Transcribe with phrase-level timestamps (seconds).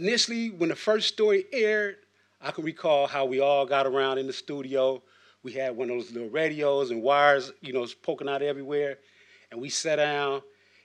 [0.00, 1.96] initially, when the first story aired,
[2.40, 5.02] I can recall how we all got around in the studio.
[5.42, 8.98] We had one of those little radios and wires, you know, poking out everywhere.
[9.50, 10.42] And we sat down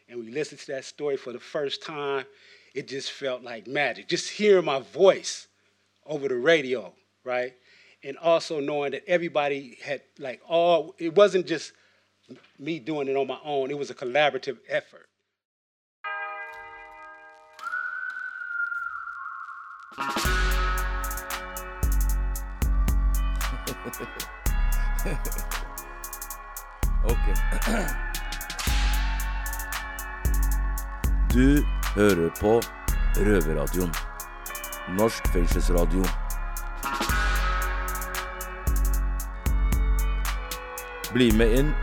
[0.10, 2.26] and we listened to that story for the first time.
[2.74, 4.10] It just felt like magic.
[4.10, 5.48] Just hearing my voice
[6.06, 6.94] over the radio,
[7.24, 7.54] right?
[8.04, 11.72] And also knowing that everybody had, like, all, it wasn't just
[12.60, 15.08] me doing it on my own, it was a collaborative effort.
[27.66, 27.72] Du
[31.96, 32.62] hører på
[33.18, 33.94] Røverradioen.
[35.00, 36.04] Norsk fengselsradio.
[41.14, 41.74] Bli med inn.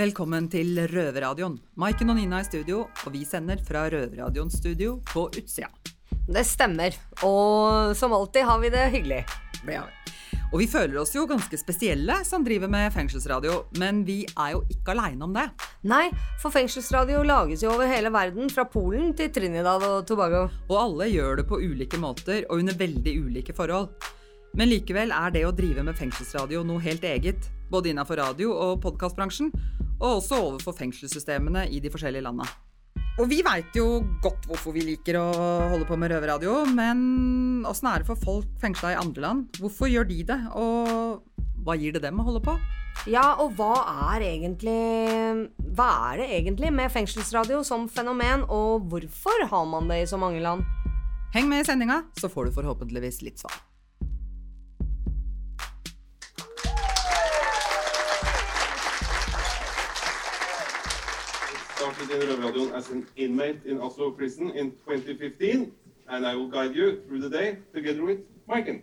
[0.00, 1.58] Velkommen til Røverradioen.
[1.76, 5.68] Maiken og Nina i studio, og vi sender fra Røverradioens studio på utsida.
[6.24, 6.94] Det stemmer.
[7.26, 9.18] Og som alltid har vi det hyggelig.
[9.60, 10.14] Det har vi.
[10.54, 14.62] Og vi føler oss jo ganske spesielle som driver med fengselsradio, men vi er jo
[14.72, 15.44] ikke aleine om det.
[15.92, 16.06] Nei,
[16.40, 20.46] for fengselsradio lages jo over hele verden, fra Polen til Trinidad og Tobago.
[20.70, 23.92] Og alle gjør det på ulike måter og under veldig ulike forhold.
[24.56, 28.80] Men likevel er det å drive med fengselsradio noe helt eget, både innafor radio- og
[28.82, 29.52] podkastbransjen,
[30.00, 32.48] og også overfor fengselssystemene i de forskjellige landa.
[33.20, 35.26] Og vi veit jo godt hvorfor vi liker å
[35.72, 39.60] holde på med røverradio, men åssen er det for folk fengsla i andre land?
[39.60, 41.20] Hvorfor gjør de det, og
[41.66, 42.56] hva gir det dem å holde på?
[43.08, 44.74] Ja, og hva er egentlig
[45.76, 50.20] Hva er det egentlig med fengselsradio som fenomen, og hvorfor har man det i så
[50.20, 50.64] mange land?
[51.34, 53.54] Heng med i sendinga, så får du forhåpentligvis litt svar.
[61.80, 65.72] Started in Røverradioen as an inmate in Oslo prison in 2015,
[66.10, 68.82] and I will guide you through the day together with Maiken.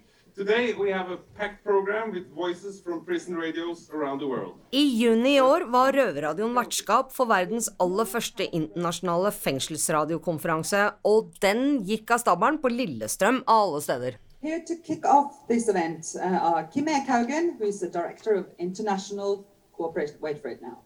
[4.71, 11.83] I juni i år var Røverradioen vertskap for verdens aller første internasjonale fengselsradiokonferanse, og den
[11.89, 14.21] gikk av stabelen på Lillestrøm av alle steder.
[14.41, 18.33] Here to kick off this event uh, are Kim Erik Haugen, who is the Director
[18.37, 20.17] of International Cooperation.
[20.21, 20.77] Wait for it now.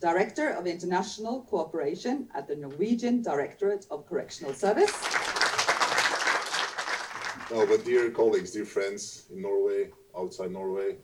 [0.00, 4.92] Director of International Cooperation at the Norwegian Directorate of Correctional Service.
[7.50, 10.98] No, but dear colleagues, dear friends in Norway, outside Norway,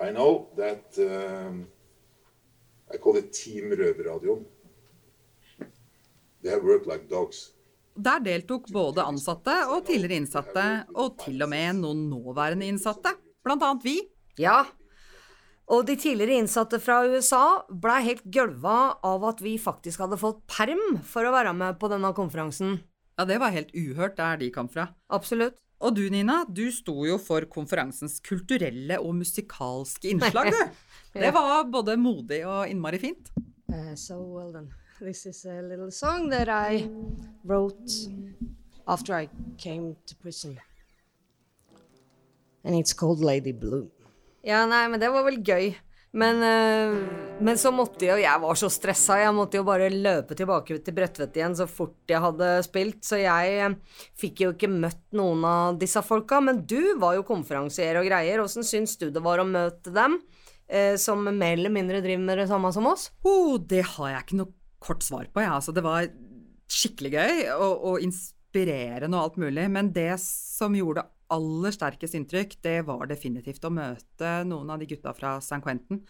[0.00, 1.66] I know that um,
[2.92, 4.44] I call it Team Røverradioen.
[6.42, 7.52] They have worked like dogs.
[7.96, 10.64] Der deltok både ansatte og tidligere innsatte,
[10.94, 13.96] og til og med noen nåværende innsatte, blant annet vi.
[14.38, 14.66] Ja,
[15.66, 20.44] og de tidligere innsatte fra USA blei helt gølva av at vi faktisk hadde fått
[20.50, 22.78] perm for å være med på denne konferansen.
[23.18, 24.92] Ja, det var helt uhørt der de kom fra.
[25.10, 25.56] Absolutt.
[25.82, 30.82] Og du, Nina, du sto jo for konferansens kulturelle og musikalske innslag, du.
[31.16, 33.30] Det var både modig og innmari fint.
[33.72, 34.68] Uh, so well done.
[35.00, 36.90] This is a little song that I
[37.44, 37.90] wrote
[38.86, 40.60] after I came to prison.
[42.64, 43.90] And it's called Lady Blue.
[44.46, 45.74] Ja, nei, men det var vel gøy.
[46.16, 46.94] Men, eh,
[47.44, 49.18] men så måtte jo Jeg var så stressa.
[49.20, 53.02] Jeg måtte jo bare løpe tilbake til Bredtvet igjen så fort jeg hadde spilt.
[53.04, 53.74] Så jeg eh,
[54.16, 56.40] fikk jo ikke møtt noen av disse folka.
[56.40, 58.40] Men du var jo konferansier og greier.
[58.44, 60.20] Åssen syns du det var å møte dem?
[60.66, 63.10] Eh, som mer eller mindre driver med det samme som oss?
[63.26, 65.50] Oh, det har jeg ikke noe kort svar på, jeg.
[65.50, 65.58] Ja.
[65.58, 66.08] Altså, det var
[66.66, 69.68] skikkelig gøy og, og inspirerende og alt mulig.
[69.74, 74.88] Men det som gjorde aller sterkest inntrykk, det var definitivt å møte noen av de
[74.90, 76.02] gutta fra San Quentin.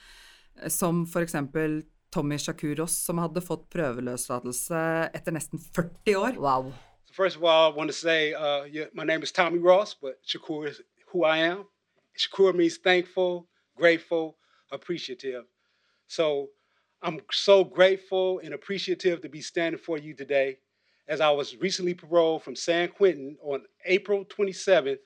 [0.72, 1.82] Som for eksempel
[2.15, 4.82] Tommy Shakur Ross, som hadde fått prøveløslatelse
[5.15, 6.38] etter nesten 40 år.
[6.41, 6.72] Wow.
[7.04, 9.94] So first of all, I want to say uh, yeah, my name is Tommy Ross,
[9.94, 10.81] but Shakur is
[11.12, 11.66] who I am.
[12.16, 14.36] Shakur means thankful, grateful,
[14.72, 15.45] appreciative.
[16.09, 16.48] So
[17.03, 20.59] I'm so grateful and appreciative to be standing for you today
[21.09, 24.99] as I was recently paroled from San Quentin on April 27th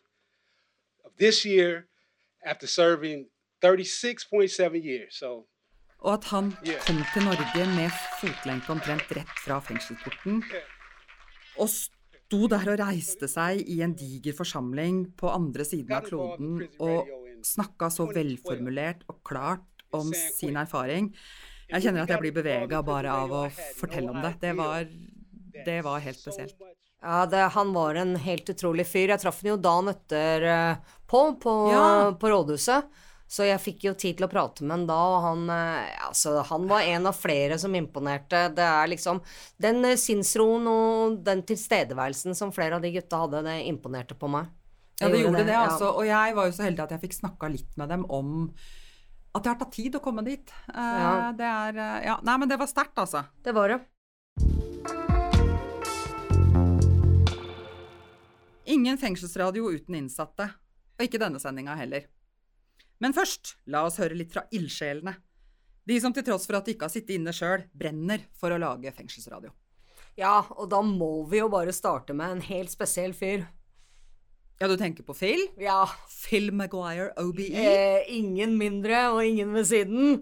[1.04, 1.86] of this year
[2.44, 3.26] after serving
[3.62, 5.16] 36.7 years.
[5.16, 5.46] So
[6.00, 6.52] Og at han
[6.86, 10.40] kom til Norge med fotlenke omtrent rett fra fengselsporten.
[11.60, 16.62] Og sto der og reiste seg i en diger forsamling på andre siden av kloden
[16.80, 17.10] og
[17.44, 21.10] snakka så velformulert og klart om sin erfaring.
[21.70, 23.44] Jeg kjenner at jeg blir bevega bare av å
[23.78, 24.32] fortelle om det.
[24.40, 24.88] Det var,
[25.66, 26.56] det var helt spesielt.
[27.02, 29.08] Ja, det, han var en helt utrolig fyr.
[29.08, 31.86] Jeg traff ham jo dagen etter uh, på, på, Ja.
[32.12, 32.90] på rådhuset.
[33.30, 36.32] Så jeg fikk jo tid til å prate med ham da, og han, eh, altså,
[36.48, 38.40] han var en av flere som imponerte.
[38.56, 39.20] Det er liksom
[39.62, 44.26] Den eh, sinnsroen og den tilstedeværelsen som flere av de gutta hadde, det imponerte på
[44.34, 44.50] meg.
[44.98, 45.62] Ja, det gjorde det, ja.
[45.62, 45.92] altså.
[45.94, 48.34] Og jeg var jo så heldig at jeg fikk snakka litt med dem om
[49.30, 50.50] at det har tatt tid å komme dit.
[50.74, 51.30] Eh, Ja.
[51.30, 53.22] Det er eh, Ja, nei, men det var sterkt, altså.
[53.46, 53.80] Det var det.
[58.70, 60.46] Ingen fengselsradio uten innsatte.
[60.98, 62.06] Og ikke denne sendinga heller.
[63.00, 65.16] Men først, la oss høre litt fra ildsjelene.
[65.88, 68.58] De som til tross for at de ikke har sittet inne sjøl, brenner for å
[68.60, 69.50] lage fengselsradio.
[70.20, 73.46] Ja, og da må vi jo bare starte med en helt spesiell fyr.
[74.60, 75.46] Ja, du tenker på Phil?
[75.58, 77.48] Ja, Phil Maguire, OBE?
[77.56, 80.20] eh, ingen mindre og ingen ved siden.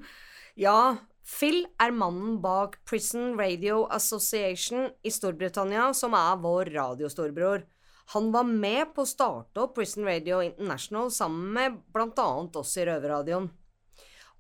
[0.54, 7.66] Ja, Phil er mannen bak Prison Radio Association i Storbritannia, som er vår radiostorbror.
[8.14, 12.86] Han var med på å starte opp Prison Radio International sammen med annet oss i
[12.88, 13.50] Røverradioen.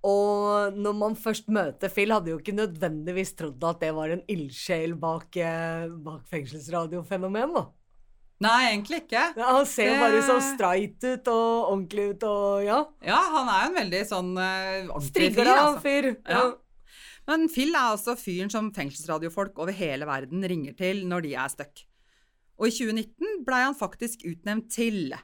[0.08, 4.22] Og når man først møter Phil, hadde jo ikke nødvendigvis trodd at det var en
[4.30, 7.64] ildsjel bak, eh, bak fengselsradiofenomen, da.
[8.40, 9.24] Nei, egentlig ikke.
[9.36, 12.86] Ja, han ser jo Det- bare så streit ut og ordentlig ut og ja.
[13.02, 15.82] Ja, han er jo en veldig sånn uh, ordentlig fyr, altså.
[15.82, 16.16] fyr.
[16.24, 16.54] Ja.
[17.26, 21.48] Men Phil er altså fyren som fengselsradiofolk over hele verden ringer til når de er
[21.48, 21.87] stuck.
[22.58, 25.14] Og i 2019 blei han faktisk utnevnt til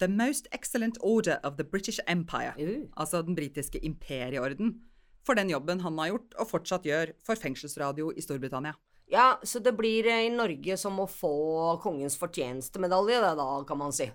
[0.00, 2.88] The Most Excellent Order of the British Empire, Uh.
[2.96, 4.80] altså den britiske imperieorden,
[5.26, 8.74] for den jobben han har gjort og fortsatt gjør for fengselsradio i Storbritannia.
[9.12, 13.78] Ja, så det blir eh, i Norge som å få kongens fortjenestemedalje, det da, kan
[13.78, 14.06] man si.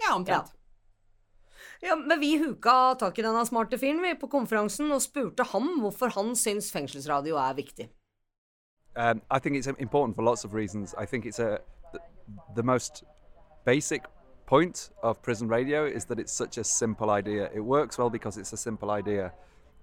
[0.00, 0.52] Ja, omtrent.
[1.80, 5.80] Ja, men vi huka tak i denne smarte fyren vi på konferansen og spurte ham
[5.82, 7.88] hvorfor han syns fengselsradio er viktig.
[8.96, 10.94] Um, I think it's important for lots of reasons.
[10.96, 11.60] I think it's a
[12.54, 13.04] the, most
[13.64, 14.04] basic
[14.46, 17.50] point of prison radio is that it's such a simple idea.
[17.54, 19.32] It works well because it's a simple idea,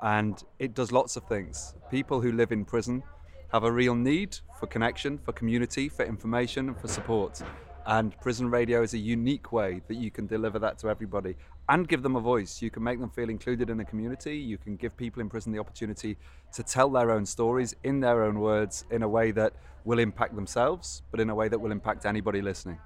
[0.01, 1.75] and it does lots of things.
[1.91, 3.03] People who live in prison
[3.51, 7.41] have a real need for connection, for community, for information, and for support.
[7.85, 11.35] And prison radio is a unique way that you can deliver that to everybody
[11.69, 12.61] and give them a voice.
[12.61, 14.37] You can make them feel included in a community.
[14.37, 16.17] You can give people in prison the opportunity
[16.55, 19.53] to tell their own stories in their own words in a way that
[19.85, 22.77] will impact themselves, but in a way that will impact anybody listening.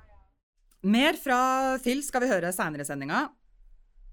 [0.84, 3.28] Mer fra Phil skal vi høre seinere i sendinga.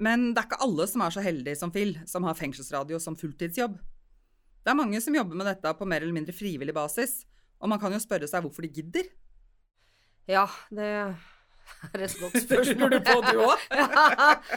[0.00, 3.16] Men det er ikke alle som er så heldige som Phil, som har fengselsradio som
[3.16, 3.76] fulltidsjobb.
[4.64, 7.22] Det er mange som jobber med dette på mer eller mindre frivillig basis,
[7.60, 9.06] og man kan jo spørre seg hvorfor de gidder.
[10.26, 10.88] Ja, det
[11.92, 12.86] er et godt spørsmål.
[12.86, 14.54] Lurer du på, du òg?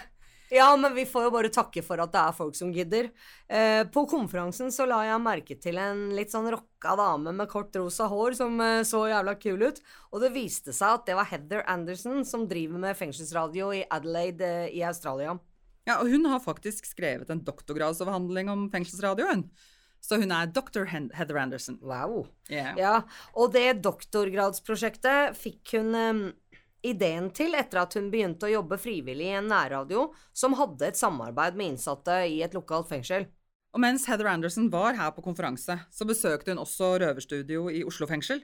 [0.50, 3.10] Ja, men vi får jo bare takke for at det er folk som gidder.
[3.52, 7.76] Eh, på konferansen så la jeg merke til en litt sånn rocka dame med kort
[7.76, 9.82] rosa hår som eh, så jævla kul ut.
[10.16, 14.54] Og det viste seg at det var Heather Anderson som driver med fengselsradio i Adelaide
[14.64, 15.36] eh, i Australia.
[15.88, 19.50] Ja, og hun har faktisk skrevet en doktorgradsavhandling om fengselsradioen.
[20.04, 20.86] Så hun er dr.
[20.88, 21.80] Heather Anderson.
[21.84, 22.28] Wow.
[22.48, 22.78] Yeah.
[22.80, 22.96] Ja,
[23.36, 26.28] og det doktorgradsprosjektet fikk hun eh,
[26.86, 31.00] ideen til etter at hun begynte å jobbe frivillig i en nærradio som hadde et
[31.00, 33.28] samarbeid med innsatte i et lokalt fengsel.
[33.76, 38.08] Og mens Heather Anderson var her på konferanse, så besøkte hun også røverstudio i Oslo
[38.10, 38.42] fengsel.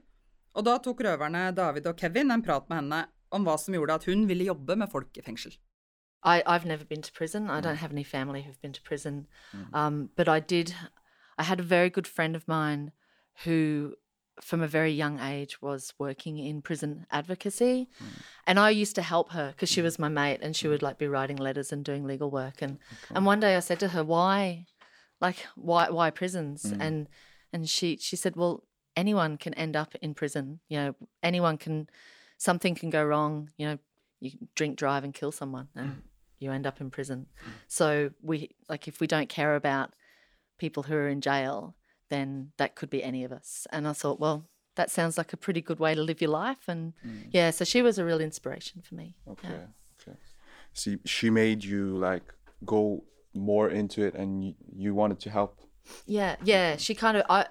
[0.53, 3.03] Og da tok røverne David og Kevin en prat med henne
[3.33, 5.55] om hva som gjorde at hun ville jobbe med folk i fengsel.
[6.23, 7.49] I, I've never been to prison.
[7.49, 9.27] I don't have any family who've been to prison.
[9.73, 10.73] Um, but I did,
[11.37, 12.91] I had a very good friend of mine
[13.43, 13.95] who,
[14.41, 17.89] from a very young age, was working in prison advocacy.
[17.99, 18.05] Hmm.
[18.47, 19.85] And I used to help her because she hmm.
[19.85, 20.71] was my mate and she hmm.
[20.71, 22.61] would like be writing letters and doing legal work.
[22.61, 22.79] And,
[23.13, 24.65] and one day I said to her, why,
[25.21, 26.65] like, why, why prisons?
[26.65, 27.07] And,
[27.51, 28.63] and she, she said, well,
[28.95, 30.59] anyone can end up in prison.
[30.67, 31.87] You know, anyone can,
[32.37, 33.49] something can go wrong.
[33.57, 33.77] You know,
[34.19, 36.01] you drink, drive, and kill someone, and
[36.39, 37.27] you end up in prison.
[37.67, 39.93] So we like if we don't care about
[40.57, 41.75] people who are in jail,
[42.13, 43.67] then that could be any of us.
[43.71, 46.67] And I thought, well, that sounds like a pretty good way to live your life.
[46.67, 47.27] And mm.
[47.31, 49.15] yeah, so she was a real inspiration for me.
[49.29, 49.49] Okay.
[49.49, 49.65] Yeah.
[50.01, 50.17] Okay.
[50.73, 52.33] See, she made you like
[52.65, 53.03] go
[53.33, 55.59] more into it, and you, you wanted to help.
[56.05, 56.77] Yeah, yeah.
[56.77, 57.47] She kind of I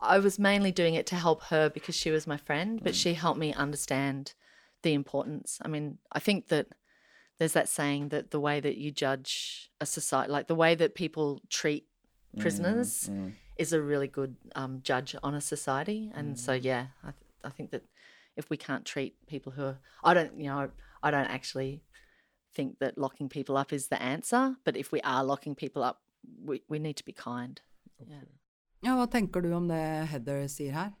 [0.00, 3.02] I was mainly doing it to help her because she was my friend, but mm.
[3.02, 4.34] she helped me understand
[4.82, 5.58] the importance.
[5.62, 6.68] I mean, I think that
[7.38, 10.94] there's that saying that the way that you judge a society, like the way that
[10.94, 11.86] people treat
[12.36, 13.10] mm, prisoners,
[13.56, 16.10] is a really good um, judge on a society.
[16.14, 17.82] And so, yeah, I, th- I think that
[18.36, 20.70] if we can't treat people who are, I don't, you know,
[21.02, 21.82] I don't actually
[22.54, 24.56] think that locking people up is the answer.
[24.64, 26.00] But if we are locking people up,
[26.42, 27.60] we, we need to be kind.
[27.98, 28.26] Yeah.
[28.84, 29.80] Ja, Hva tenker du om det
[30.10, 30.92] Heather sier her?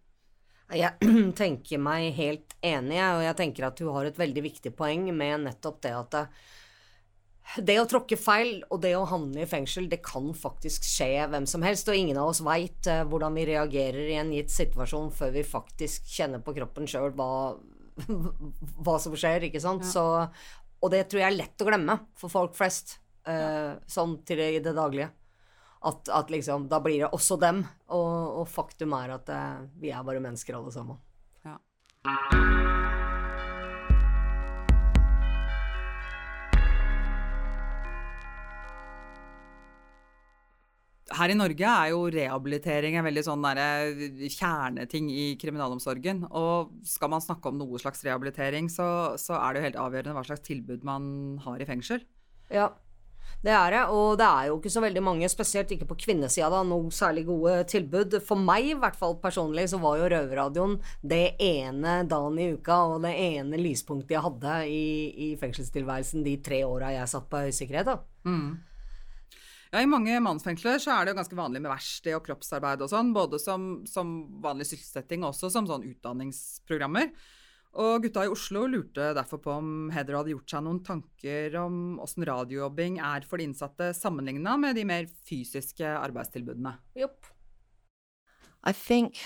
[0.72, 0.96] Jeg
[1.36, 5.44] tenker meg helt enig, og jeg tenker at hun har et veldig viktig poeng med
[5.44, 6.16] nettopp det at
[7.60, 11.46] det, å tråkke feil og det å havne i fengsel, det kan faktisk skje hvem
[11.48, 15.12] som helst, og ingen av oss veit uh, hvordan vi reagerer i en gitt situasjon
[15.14, 17.54] før vi faktisk kjenner på kroppen sjøl hva,
[18.84, 19.84] hva, som skjer, ikke sant.
[19.86, 19.92] Ja.
[19.92, 22.98] Så, og det tror jeg er lett å glemme for folk flest,
[23.28, 25.12] uh, sånn til det, i det daglige.
[25.84, 27.60] At, at, liksom, da blir det også dem,
[27.92, 31.02] og, og faktum er at uh, vi er bare mennesker alle sammen.
[31.44, 31.60] Ja.
[41.18, 46.24] Her i Norge er jo rehabilitering en veldig sånn kjerneting i kriminalomsorgen.
[46.30, 48.86] Og skal man snakke om noe slags rehabilitering, så,
[49.20, 51.04] så, er det jo helt avgjørende hva slags tilbud man
[51.44, 52.02] har i fengsel.
[52.52, 52.70] Ja,
[53.44, 53.82] det er det.
[53.92, 57.26] Og det er jo ikke så veldig mange, spesielt ikke på kvinnesida, da, noe særlig
[57.28, 58.18] gode tilbud.
[58.24, 62.80] For meg, i hvert fall personlig, så var jo Røverradioen det ene dagen i uka
[62.90, 64.84] og det ene lyspunktet jeg hadde i,
[65.28, 67.92] i fengselstilværelsen de tre åra jeg satt på høysikkerhet.
[67.92, 67.98] da.
[68.28, 68.73] Mm.
[69.74, 72.92] Ja, I mange mannsfengsler så er det jo ganske vanlig med verksted og kroppsarbeid og
[72.92, 74.12] sånn, både som, som
[74.44, 77.08] vanlig sysselsetting og også som sånn utdanningsprogrammer.
[77.82, 81.98] Og gutta i Oslo lurte derfor på om Heather hadde gjort seg noen tanker om
[81.98, 86.76] åssen radiojobbing er for de innsatte sammenligna med de mer fysiske arbeidstilbudene.
[86.94, 87.26] Yep.
[88.62, 89.24] I think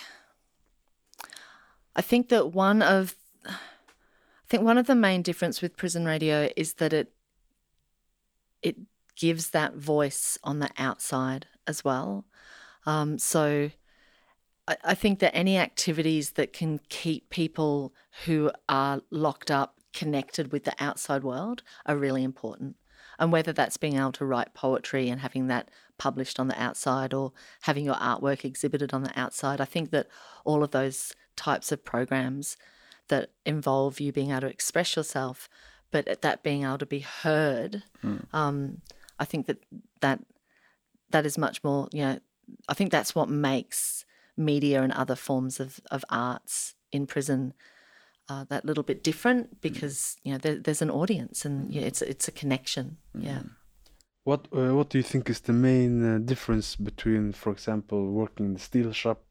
[1.92, 6.48] I think that one of I think one of the main difference with prison radio
[6.56, 7.12] is that it
[8.62, 8.76] it
[9.18, 12.24] gives that voice on the outside as well.
[12.86, 13.70] Um, so
[14.66, 17.92] I, I think that any activities that can keep people
[18.24, 22.76] who are locked up connected with the outside world are really important.
[23.18, 27.12] And whether that's being able to write poetry and having that published on the outside
[27.12, 27.32] or
[27.62, 30.06] having your artwork exhibited on the outside, I think that
[30.44, 32.56] all of those types of programs
[33.08, 35.48] that involve you being able to express yourself,
[35.90, 38.22] but that being able to be heard, mm.
[38.32, 38.82] um,
[39.18, 39.58] I think that
[40.00, 40.20] that
[41.10, 42.18] that is much more, you know,
[42.68, 44.04] I think that's what makes
[44.36, 47.54] media and other forms of, of arts in prison
[48.28, 49.60] uh, that little bit different mm.
[49.60, 52.98] because you know there, there's an audience and yeah, it's it's a connection.
[53.16, 53.24] Mm.
[53.24, 53.42] Yeah.
[54.24, 58.46] What uh, what do you think is the main uh, difference between, for example, working
[58.46, 59.22] in the steel shop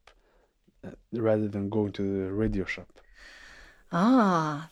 [0.84, 2.88] uh, rather than going to the radio shop?
[3.92, 4.70] Ah,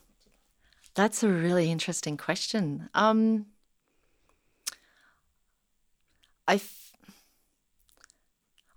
[0.94, 2.90] that's a really interesting question.
[2.92, 3.46] Um,
[6.48, 6.92] I, th-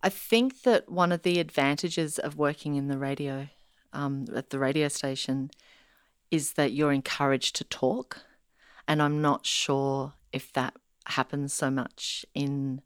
[0.01, 3.49] I think that one of the advantages of working in the radio,
[3.93, 5.51] um, at the radio station,
[6.31, 8.21] is that you're encouraged to talk,
[8.87, 12.81] and I'm not sure if that happens so much in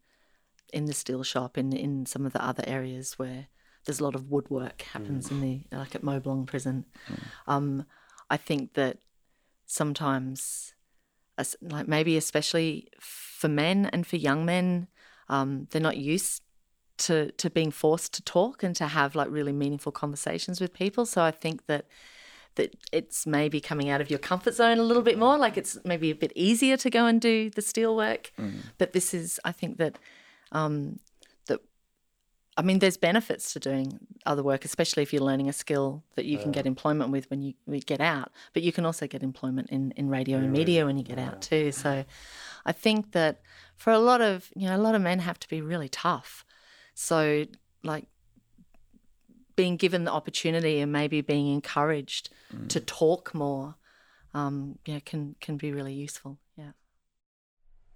[0.71, 3.47] in the steel shop in in some of the other areas where
[3.85, 5.31] there's a lot of woodwork happens mm.
[5.31, 6.85] in the like at Moblong prison.
[7.09, 7.19] Mm.
[7.47, 7.85] Um,
[8.29, 8.97] I think that
[9.65, 10.72] sometimes,
[11.61, 14.87] like maybe especially for men and for young men,
[15.29, 16.43] um, they're not used
[16.97, 21.05] to to being forced to talk and to have like really meaningful conversations with people.
[21.05, 21.85] So I think that
[22.55, 25.37] that it's maybe coming out of your comfort zone a little bit more.
[25.37, 28.31] Like it's maybe a bit easier to go and do the steel work.
[28.39, 28.53] Mm.
[28.77, 29.97] But this is, I think that
[30.51, 31.12] um, that
[32.55, 36.25] I mean, there's benefits to doing other work, especially if you're learning a skill that
[36.25, 38.31] you can get employment with when you, when you get out.
[38.53, 41.41] But you can also get employment in, in radio and media when you get out
[41.41, 41.71] too.
[41.71, 42.05] So
[42.65, 43.41] I think that
[43.75, 46.45] for a lot of you know a lot of men have to be really tough.
[46.93, 47.45] So
[47.83, 48.05] like
[49.55, 52.67] being given the opportunity and maybe being encouraged mm.
[52.69, 53.75] to talk more,
[54.33, 56.39] um, you know, can can be really useful.
[56.57, 56.71] Yeah.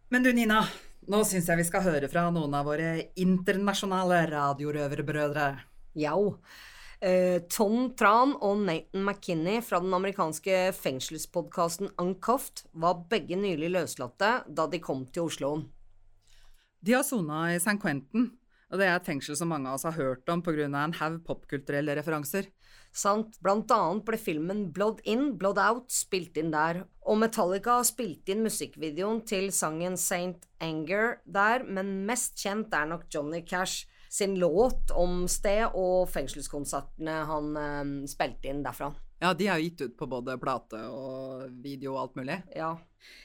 [0.09, 0.69] Men du Nina,
[1.07, 5.47] nå syns jeg vi skal høre fra noen av våre internasjonale radiorøverbrødre.
[5.97, 6.15] Ja.
[6.97, 14.31] Uh, Tom Tran og Nathan McKinney fra den amerikanske fengselspodkasten Uncuffed var begge nylig løslatte
[14.47, 15.51] da de kom til Oslo.
[16.81, 17.77] De har sona i St.
[17.81, 18.31] Quentin,
[18.71, 20.67] og det er et fengsel som mange av oss har hørt om pga.
[20.67, 22.49] en haug popkulturelle referanser.
[22.97, 23.37] Sant.
[23.45, 28.29] Blant annet ble filmen Blood In, Blood Out spilt inn der, og Metallica har spilt
[28.31, 34.37] inn musikkvideoen til sangen Saint Anger der, men mest kjent er nok Johnny Cash sin
[34.39, 38.91] låt om sted og fengselskonsertene han eh, spilte inn derfra.
[39.21, 42.37] Ja, de er jo gitt ut på både plate og video og alt mulig.
[42.55, 42.75] Ja.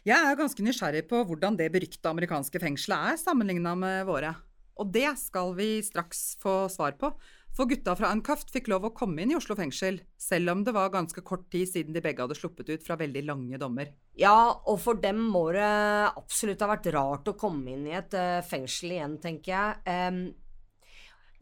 [0.09, 4.33] Jeg er ganske nysgjerrig på hvordan det berykta amerikanske fengselet er sammenligna med våre.
[4.81, 7.13] Og det skal vi straks få svar på.
[7.53, 10.73] For gutta fra Uncuffed fikk lov å komme inn i Oslo fengsel, selv om det
[10.73, 13.91] var ganske kort tid siden de begge hadde sluppet ut fra veldig lange dommer.
[14.17, 15.67] Ja, og for dem må det
[16.17, 19.99] absolutt ha vært rart å komme inn i et uh, fengsel igjen, tenker jeg.
[20.09, 20.23] Um,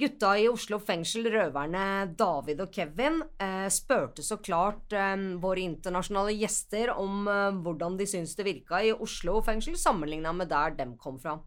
[0.01, 1.85] Gutta i Oslo fengsel, røverne
[2.19, 8.09] David og Kevin, uh, spurte så klart um, våre internasjonale gjester om uh, hvordan de
[8.09, 11.39] syns det virka i Oslo fengsel, sammenligna med der dem kom fra.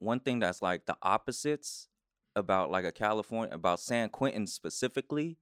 [0.00, 1.89] one thing that's like the opposites
[2.36, 5.38] about like a California about San Quentin specifically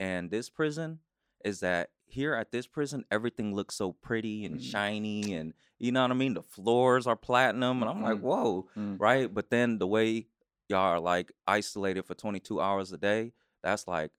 [0.00, 0.98] and this prison
[1.44, 4.62] is that here at this prison everything looks so pretty and mm.
[4.62, 6.34] shiny and you know what I mean?
[6.34, 8.96] The floors are platinum and I'm like whoa mm.
[8.98, 9.32] right?
[9.32, 10.26] But then the way
[10.68, 14.10] y'all are like isolated for 22 hours a day that's like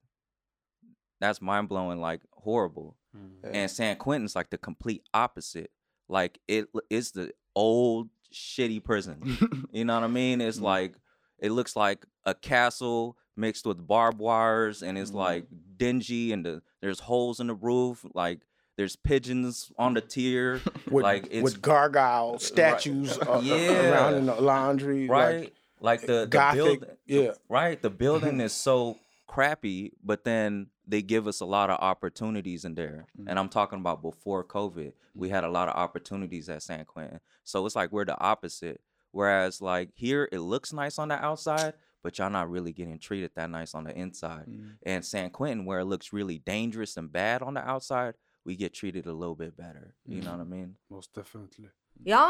[1.20, 2.96] that's mind blowing like horrible.
[3.16, 3.54] Mm-hmm.
[3.54, 5.70] And San Quentin's like the complete opposite.
[6.08, 9.66] Like it's the old shitty prison.
[9.72, 10.40] You know what I mean?
[10.40, 10.62] It's mm.
[10.62, 10.94] like
[11.38, 15.18] it looks like a castle mixed with barbed wires, and it's mm-hmm.
[15.18, 18.04] like dingy, and the, there's holes in the roof.
[18.14, 18.40] Like
[18.76, 20.60] there's pigeons on the tier.
[20.90, 23.90] with, like it's with gargoyle uh, statues uh, uh, yeah.
[23.90, 25.40] around in the laundry, right?
[25.40, 27.30] Like, Like, the, the Gothic, building, yeah.
[27.48, 27.80] right.
[27.80, 32.74] The building is so crappy, but then they give us a lot of opportunities in
[32.74, 33.06] there.
[33.18, 33.28] Mm-hmm.
[33.28, 35.34] And I'm talking about before COVID, we mm-hmm.
[35.34, 37.20] had a lot of opportunities at San Quentin.
[37.44, 38.80] So it's like we're the opposite.
[39.16, 41.72] Whereas like here, it looks nice on the outside,
[42.04, 44.44] but y'all not really getting treated that nice on the inside.
[44.84, 48.12] And San Quentin, where it looks really dangerous and bad on the outside,
[48.44, 49.94] we get treated a little bit better.
[50.04, 50.76] You know what I mean?
[50.90, 51.70] Most definitely.
[52.04, 52.28] Ja,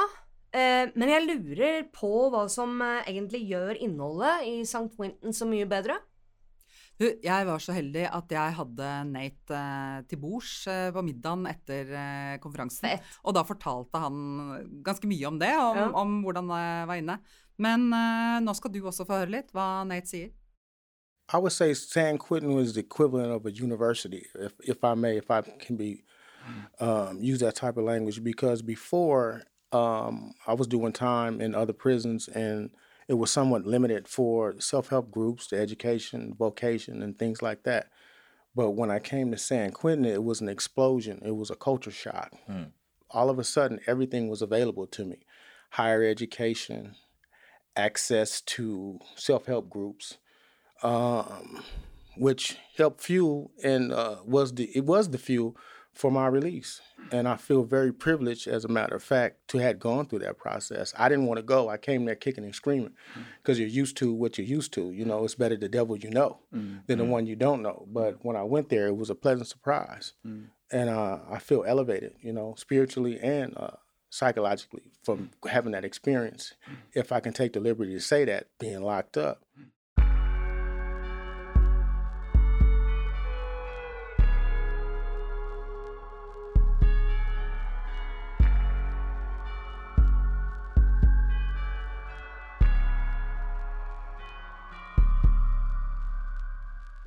[0.52, 4.87] eh, men jeg lurer på hva som eh, egentlig gjør innholdet i St.
[4.95, 5.99] Quentin så mye bedre.
[6.96, 11.44] Du, jeg var så heldig at jeg hadde Nate eh, til bords eh, på middagen
[11.50, 12.88] etter eh, konferansen.
[13.28, 14.16] Og da fortalte han
[14.86, 15.90] ganske mye om det, om, Ja.
[15.92, 17.18] om hvordan det var inne.
[17.58, 17.88] Men
[18.44, 20.32] nå skal du også få høre litt hva Nate sier.
[21.32, 25.16] I would say San Quentin was the equivalent of a university, if if I may,
[25.16, 26.04] if I can be
[26.78, 31.72] um, use that type of language, because before um, I was doing time in other
[31.72, 32.70] prisons, and
[33.08, 37.88] it was somewhat limited for self help groups, the education, vocation, and things like that.
[38.54, 41.20] But when I came to San Quentin, it was an explosion.
[41.25, 42.32] It was a culture shock.
[43.10, 45.18] All of a sudden, everything was available to me:
[45.70, 46.96] higher education,
[47.76, 50.18] access to self help groups
[50.83, 51.62] um,
[52.16, 55.57] which helped fuel and uh, was the it was the fuel
[55.96, 56.82] for my release.
[57.11, 60.37] And I feel very privileged, as a matter of fact, to have gone through that
[60.37, 60.92] process.
[60.98, 61.68] I didn't want to go.
[61.70, 63.22] I came there kicking and screaming mm.
[63.42, 64.90] because you're used to what you're used to.
[64.90, 67.09] You know, it's better the devil you know mm, than the mm.
[67.09, 67.87] one you don't know.
[67.90, 70.12] But when I went there, it was a pleasant surprise,
[70.70, 72.14] and uh, I feel elevated.
[72.20, 73.76] You know, spiritually and uh,
[74.11, 76.54] psychologically from having that experience.
[76.92, 79.42] If I can take the liberty to say that, being locked up.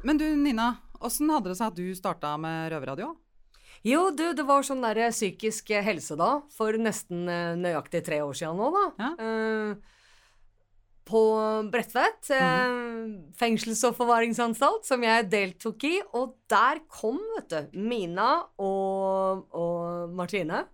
[0.09, 0.71] Men du Nina,
[1.05, 3.11] åssen hadde det seg at du starta med røverradio?
[3.85, 8.33] Jo, du, det var sånn der psykisk helse da, for nesten eh, nøyaktig tre år
[8.33, 9.11] siden nå, da.
[9.21, 9.99] Eh,
[11.05, 11.21] på
[11.69, 12.73] Bredtvet, eh,
[13.37, 15.93] fengsels- og forvaringsanstalt, som jeg deltok i.
[16.17, 20.65] Og der kom, vet du, Mina og, og Martine.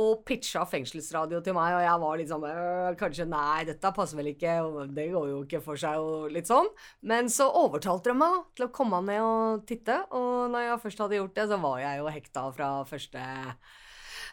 [0.00, 4.18] Og pitcha fengselsradio til meg, og jeg var litt sånn «Øh, Kanskje nei, dette passer
[4.18, 4.56] vel ikke,
[4.90, 6.66] det går jo ikke for seg, og litt sånn.
[7.06, 10.82] Men så overtalte de meg da, til å komme ned og titte, og når jeg
[10.88, 13.28] først hadde gjort det, så var jeg jo hekta fra første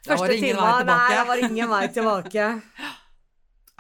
[0.02, 0.58] Første time.
[0.88, 2.48] Nei, det var ingen vei tilbake.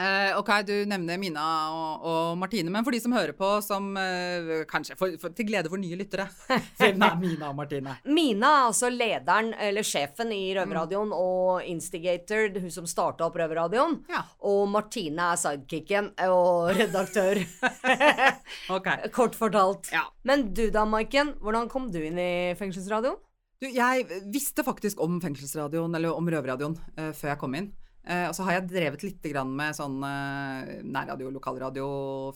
[0.02, 3.92] Eh, ok, du nevner Mina og, og Martine, men for de som hører på, som
[4.00, 6.26] eh, kanskje for, for, til glede for nye lyttere
[6.80, 7.96] Hvem er Mina og Martine?
[8.10, 14.00] Mina er altså lederen, eller sjefen i Røverradioen, og instigator, hun som starta opp Røverradioen.
[14.48, 17.42] Og Martine er sidekicken og redaktør.
[19.18, 19.92] Kort fortalt.
[20.28, 23.20] Men du da, Maiken, hvordan kom du inn i fengselsradioen?
[23.62, 27.68] Du, jeg visste faktisk om fengselsradioen, eller om røverradioen, eh, før jeg kom inn.
[28.02, 31.86] Eh, og så har jeg drevet litt med sånn eh, nærradio lokalradio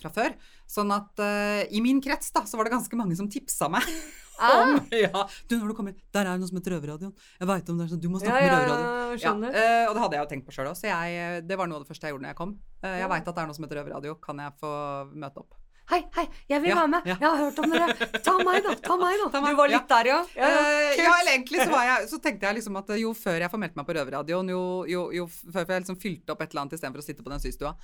[0.02, 0.36] fra før.
[0.70, 3.86] Sånn at uh, i min krets da, så var det ganske mange som tipsa meg.
[4.36, 7.14] Om, ja, du, når du kommer, Der er det noe som heter Røverradioen.
[7.40, 9.46] Jeg vet om det er sånn, Du må snakke Ja, med Røverradioen.
[9.48, 11.72] Ja, uh, og det hadde jeg jo tenkt på sjøl òg, så jeg, det var
[11.72, 12.58] noe av det første jeg gjorde når jeg kom.
[12.86, 14.18] Jeg veit at det er noe som heter Røverradio.
[14.22, 14.74] Kan jeg få
[15.16, 15.62] møte opp?
[15.92, 17.06] Hei, hei, jeg vil Ja, være med.
[17.06, 17.16] ja.
[17.22, 17.94] Jeg har hørt om dere.
[18.26, 18.74] Ta meg, da.
[18.82, 19.42] Ta meg, da.
[19.42, 19.86] meg, Du var litt ja.
[19.92, 20.18] der, ja.
[20.34, 20.64] Ja, ja.
[20.66, 23.52] Eh, ja, eller egentlig så, var jeg, så tenkte jeg liksom at jo før jeg
[23.54, 26.74] formelte meg på Røverradioen, jo, jo, jo før jeg liksom fylte opp et eller annet
[26.80, 27.76] istedenfor å sitte på den systua.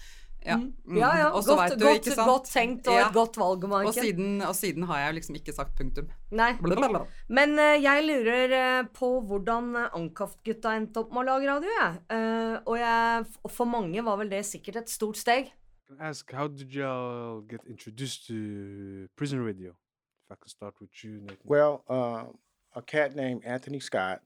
[0.42, 0.74] Ja, Mm.
[0.90, 0.98] Mm.
[0.98, 1.28] Ja, ja.
[1.38, 3.88] Også Godt- du, godt- godt tenkt og et godt valg, Maiken.
[3.88, 6.08] Og siden, og siden har jeg liksom ikke sagt punktum.
[6.32, 6.54] Nei.
[6.58, 7.04] Blablabla.
[7.30, 11.70] Men uh, jeg lurer uh, på hvordan uh, Ankaft-gutta endte opp med å lage radio,
[11.70, 12.02] jeg.
[12.18, 15.52] Eh, og jeg, og for mange var vel det sikkert et stort steg.
[15.92, 19.72] Can I ask how did y'all get introduced to prison radio?
[19.72, 21.38] If I could start with you, Nathan.
[21.44, 22.38] Well, um,
[22.74, 24.22] a cat named Anthony Scott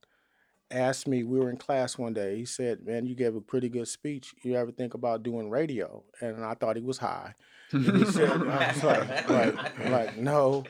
[0.70, 1.24] asked me.
[1.24, 2.38] We were in class one day.
[2.38, 4.36] He said, "Man, you gave a pretty good speech.
[4.44, 7.34] You ever think about doing radio?" And I thought he was high.
[7.72, 10.66] And he said, "I was like, like, like, no,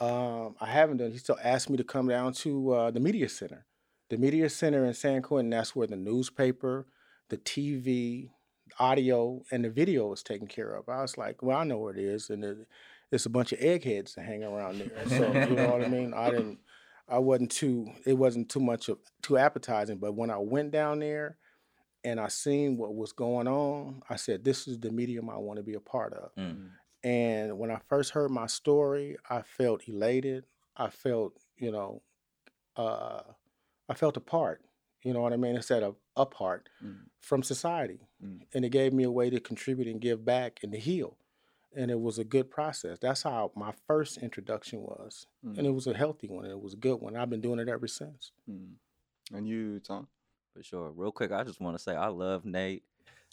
[0.00, 3.28] um, I haven't done." He still asked me to come down to uh, the media
[3.28, 3.64] center.
[4.10, 5.50] The media center in San Quentin.
[5.50, 6.88] That's where the newspaper,
[7.28, 8.30] the TV,
[8.82, 10.88] audio, and the video was taken care of.
[10.88, 12.58] I was like, "Well, I know where it is," and it,
[13.12, 15.08] it's a bunch of eggheads that hang around there.
[15.08, 16.12] So you know what I mean.
[16.14, 16.58] I didn't.
[17.08, 17.92] I wasn't too.
[18.04, 19.98] It wasn't too much of too appetizing.
[19.98, 21.36] But when I went down there,
[22.02, 25.58] and I seen what was going on, I said, "This is the medium I want
[25.58, 26.70] to be a part of." Mm.
[27.04, 30.44] And when I first heard my story, I felt elated.
[30.76, 32.02] I felt, you know,
[32.76, 33.22] uh,
[33.88, 34.62] I felt apart.
[35.02, 35.56] You know what I mean?
[35.56, 37.06] Instead of apart Mm.
[37.20, 38.46] from society, Mm.
[38.54, 41.16] and it gave me a way to contribute and give back and to heal.
[41.74, 42.98] And it was a good process.
[42.98, 45.64] That's how my first introduction was, and Mm.
[45.64, 46.44] it was a healthy one.
[46.44, 47.16] And it was a good one.
[47.16, 48.32] I've been doing it ever since.
[48.48, 48.74] Mm.
[49.32, 50.08] And you, Tom?
[50.52, 50.90] For sure.
[50.90, 52.84] Real quick, I just want to say I love Nate.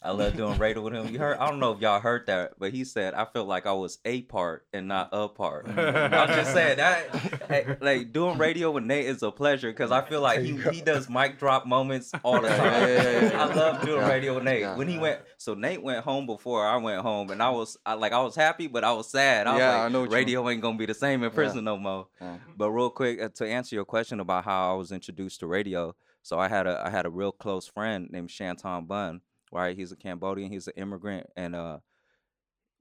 [0.02, 1.08] I love doing radio with him.
[1.12, 1.36] You heard?
[1.38, 3.98] I don't know if y'all heard that, but he said I felt like I was
[4.06, 5.68] a part and not a part.
[5.68, 7.14] I'm just saying that,
[7.48, 10.80] hey, like doing radio with Nate is a pleasure because I feel like he, he
[10.80, 12.58] does mic drop moments all the time.
[12.58, 13.42] Yeah, yeah, yeah, yeah.
[13.44, 14.76] I love doing radio with Nate.
[14.76, 17.92] When he went, so Nate went home before I went home, and I was I,
[17.94, 19.46] like I was happy, but I was sad.
[19.46, 21.30] I was Yeah, like, I know what you radio ain't gonna be the same in
[21.30, 21.34] Yeah.
[21.34, 22.06] prison no more.
[22.20, 22.38] Yeah.
[22.56, 25.94] But real quick, uh, to answer your question about how I was introduced to radio,
[26.22, 29.20] so I had a I had a real close friend named Shanton Bun.
[29.52, 30.52] Right, he's a Cambodian.
[30.52, 31.78] He's an immigrant, and uh,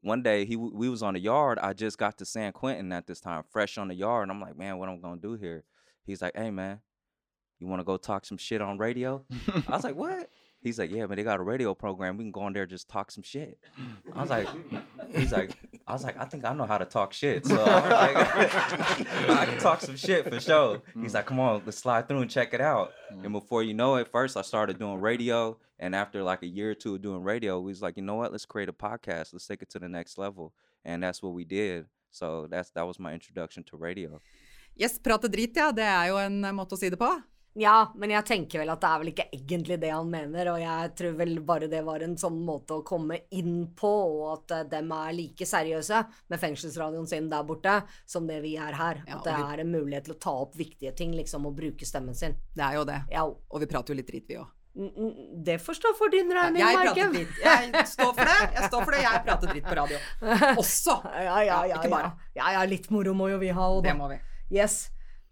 [0.01, 1.57] one day he we was on the yard.
[1.59, 4.41] I just got to San Quentin at this time, fresh on the yard, and I'm
[4.41, 5.63] like, man, what I'm gonna do here?
[6.05, 6.79] He's like, hey man,
[7.59, 9.25] you want to go talk some shit on radio?
[9.67, 10.29] I was like, what?
[10.61, 12.17] He's like, yeah, but they got a radio program.
[12.17, 13.57] We can go on there and just talk some shit.
[14.15, 14.47] I was like,
[15.15, 15.51] he's like,
[15.87, 17.45] I was like, I think I know how to talk shit.
[17.45, 20.81] So I was like, I can talk some shit for sure.
[21.01, 22.91] He's like, come on, let's slide through and check it out.
[23.23, 25.57] And before you know it, first I started doing radio.
[25.79, 28.15] And after like a year or two of doing radio, we was like, you know
[28.15, 28.33] what?
[28.33, 29.31] Let's create a podcast.
[29.31, 30.53] Let's take it to the next level.
[30.83, 31.85] And that's what we did.
[32.11, 34.19] So that's that was my introduction to radio.
[34.75, 35.71] Yes, prate drit, ja.
[35.71, 37.09] Det er jo en eh, måte å si det på.
[37.59, 40.59] Ja, men jeg tenker vel at det er vel ikke egentlig det han mener, og
[40.63, 44.53] jeg tror vel bare det var en sånn måte å komme inn på, og at
[44.55, 45.99] eh, dem er like seriøse
[46.31, 49.01] med fengselsradioen sin der borte som det vi er her.
[49.07, 51.57] Ja, at det vi- er en mulighet til å ta opp viktige ting, liksom, og
[51.59, 52.37] bruke stemmen sin.
[52.55, 53.01] Det er jo det.
[53.11, 53.25] Ja.
[53.27, 54.47] Og vi prater jo litt dritt, vi òg.
[55.43, 57.73] Det får stå for din regning, Jeg prater Marken.
[57.73, 58.37] Jeg står for det.
[58.55, 59.01] Jeg står for det.
[59.03, 59.97] Jeg prater dritt på radio.
[60.61, 60.95] Også.
[61.25, 61.79] Ja, ja, ja.
[61.81, 62.11] ikke bare.
[62.37, 64.19] Ja, ja, litt moro må jo vi ha òg, Det må vi.
[64.55, 64.77] Yes.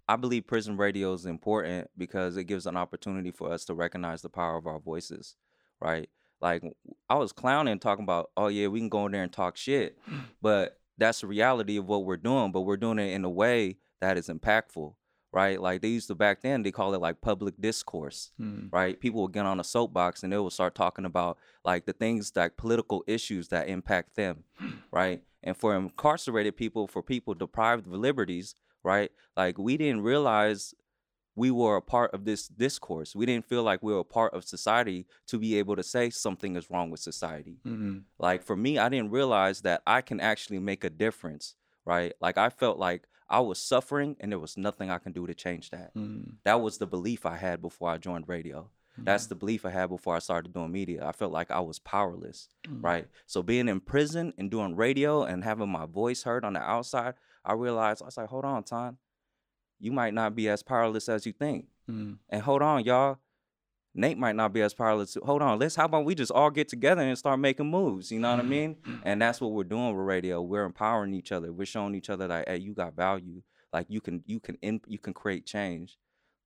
[0.09, 4.21] I believe prison radio is important because it gives an opportunity for us to recognize
[4.21, 5.35] the power of our voices,
[5.81, 6.09] right?
[6.39, 6.63] Like
[7.09, 9.97] I was clowning talking about, oh yeah, we can go in there and talk shit,
[10.41, 12.51] but that's the reality of what we're doing.
[12.51, 14.93] But we're doing it in a way that is impactful,
[15.33, 15.59] right?
[15.61, 18.69] Like they used to back then, they call it like public discourse, Mm.
[18.71, 18.99] right?
[18.99, 22.31] People would get on a soapbox and they would start talking about like the things
[22.35, 24.43] like political issues that impact them,
[24.91, 25.21] right?
[25.43, 28.55] And for incarcerated people, for people deprived of liberties,
[28.87, 29.11] right?
[29.35, 30.73] Like we didn't realize
[31.35, 33.15] we were a part of this discourse.
[33.15, 36.09] We didn't feel like we were a part of society to be able to say
[36.09, 37.57] something is wrong with society.
[37.65, 38.03] Mm.
[38.17, 41.53] Like for me, I didn't realize that I can actually make a difference,
[41.85, 42.13] right?
[42.19, 45.35] Like I felt like I was suffering and there was nothing I can do to
[45.35, 45.93] change that.
[45.93, 46.37] Mm.
[46.43, 48.69] That was the belief I had before I joined radio.
[48.99, 51.05] That's the belief I had before I started doing media.
[51.05, 52.83] I felt like I was powerless, Mm.
[52.83, 53.07] right?
[53.27, 57.13] So being in prison and doing radio and having my voice heard on the outside,
[57.47, 58.97] I realized I was like, hold on, Ton,
[59.79, 61.67] you might not be as powerless as you think.
[61.89, 62.17] Mm.
[62.29, 63.19] And hold on, y'all.
[63.95, 65.17] Nate might not be as powerless.
[65.23, 68.11] Hold on, let's how about we just all get together and start making moves?
[68.11, 68.75] You know what I mean?
[69.03, 70.39] And that's what we're doing with radio.
[70.39, 71.51] We're empowering each other.
[71.51, 73.41] We're showing each other that hey, you got value.
[73.73, 75.97] Like you can you can in, you can create change.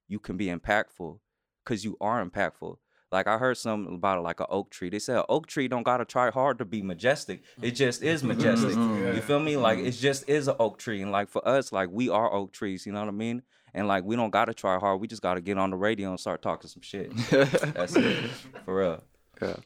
[0.08, 1.20] You can be impactful
[1.66, 2.78] because you are impactful.
[3.12, 4.90] Like I heard something about it, like an oak tree.
[4.90, 7.44] They said an oak tree don't gotta try hard to be majestic.
[7.62, 8.72] It just is majestic.
[8.72, 9.16] Mhm.
[9.16, 9.58] You feel me?
[9.58, 9.88] Like Mhm.
[9.88, 11.02] it just is an oak tree.
[11.02, 12.86] And like for us, like we are oak trees.
[12.86, 13.44] You know what I mean?
[13.74, 15.02] And like we don't gotta try hard.
[15.02, 17.12] We just gotta get on the radio and start talking some shit.
[17.30, 18.30] That's it.
[18.66, 19.04] For real.
[19.42, 19.58] Yeah.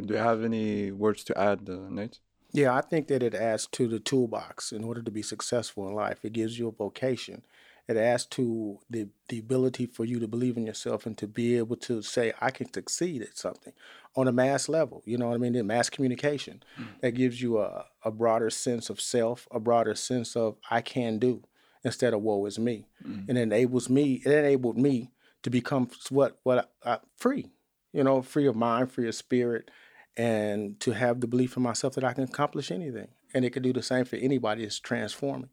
[0.00, 2.20] Do you have any words to add, uh, Nate?
[2.52, 5.94] Yeah, I think that it adds to the toolbox in order to be successful in
[5.94, 6.24] life.
[6.24, 7.42] It gives you a vocation.
[7.88, 11.56] It adds to the the ability for you to believe in yourself and to be
[11.56, 13.72] able to say, I can succeed at something
[14.14, 15.02] on a mass level.
[15.06, 15.54] You know what I mean?
[15.54, 16.62] The mass communication.
[17.00, 21.18] That gives you a, a broader sense of self, a broader sense of I can
[21.18, 21.42] do
[21.82, 22.86] instead of woe is me.
[23.28, 25.10] And it enables me, it enabled me
[25.42, 27.46] to become what what I, free,
[27.92, 29.70] you know, free of mind, free of spirit,
[30.16, 33.62] and to have the belief in myself that I can accomplish anything, and it can
[33.62, 35.50] do the same for anybody It's transforming.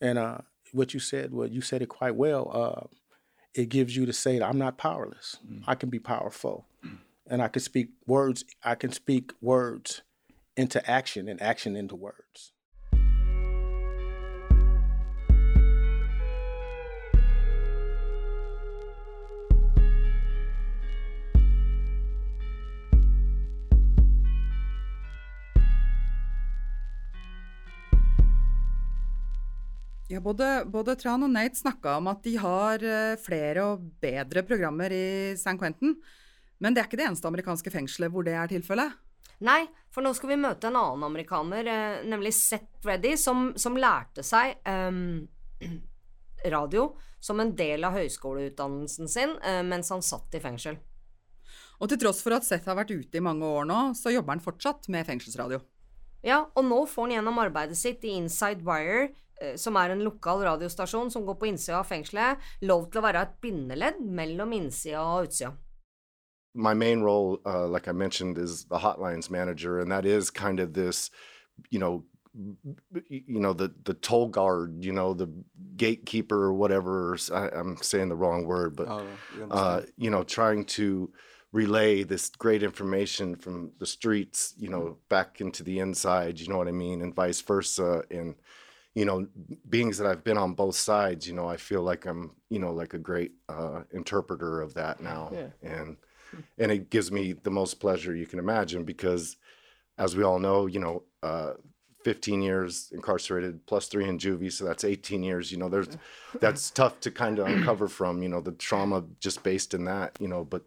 [0.00, 0.38] And uh,
[0.72, 2.50] what you said, well, you said it quite well.
[2.52, 2.86] Uh,
[3.54, 5.36] it gives you to say that I'm not powerless.
[5.66, 6.66] I can be powerful,
[7.26, 8.44] and I can speak words.
[8.62, 10.02] I can speak words
[10.56, 12.52] into action and action into words.
[30.08, 34.40] Ja, både, både Tran og Nate snakka om at de har eh, flere og bedre
[34.48, 35.98] programmer i San Quentin.
[36.64, 38.96] Men det er ikke det eneste amerikanske fengselet hvor det er tilfellet.
[39.44, 39.60] Nei,
[39.94, 44.24] for nå skal vi møte en annen amerikaner, eh, nemlig Seth Reddy, som, som lærte
[44.26, 45.28] seg um,
[46.56, 46.88] radio
[47.20, 50.80] som en del av høyskoleutdannelsen sin eh, mens han satt i fengsel.
[51.78, 54.38] Og til tross for at Seth har vært ute i mange år nå, så jobber
[54.38, 55.60] han fortsatt med fengselsradio.
[56.26, 59.10] Ja, og nå får han gjennom arbeidet sitt i Inside Wire,
[59.60, 63.24] som er en lokal radiostasjon som går på innsida av fengselet, lov til å være
[63.24, 65.54] et bindeledd mellom innsida og utsida.
[66.58, 70.60] my main role, uh, like I mentioned, is the hotlines manager, and that is kind
[70.60, 71.10] of this,
[71.70, 72.04] you know,
[73.08, 75.28] you know the the toll guard, you know, the
[75.76, 77.16] gatekeeper or whatever.
[77.32, 81.10] I, am saying the wrong word, but Oh, we uh, you know, trying to
[81.52, 86.38] relay this great information from the streets, you know, back into the inside.
[86.38, 88.34] You know what I mean, and vice versa, and
[88.98, 89.26] you know,
[89.68, 92.72] beings that I've been on both sides, you know, I feel like I'm, you know,
[92.72, 95.50] like a great uh, interpreter of that now, Yeah.
[95.62, 95.96] and
[96.58, 99.36] and it gives me the most pleasure you can imagine because,
[99.98, 101.52] as we all know, you know, uh,
[102.04, 105.52] 15 years incarcerated plus three in juvie, so that's 18 years.
[105.52, 105.90] You know, there's
[106.40, 108.20] that's tough to kind of uncover from.
[108.22, 110.16] You know, the trauma just based in that.
[110.18, 110.64] You know, but